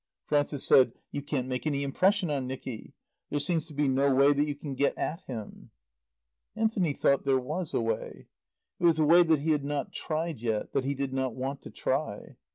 [0.25, 2.93] Frances said, "You can't make any impression on Nicky.
[3.29, 5.69] There seems to be no way that you can get at him."
[6.55, 8.25] Anthony thought there was a way.
[8.79, 11.69] It was a way he had not tried yet, that he did not want to
[11.69, 12.37] try.